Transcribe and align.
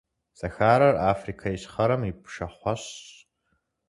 Сахарэр- 0.39 0.95
Африкэ 1.11 1.47
Ищхъэрэм 1.55 2.01
и 2.09 2.11
пшахъуэщӏщ. 2.21 2.83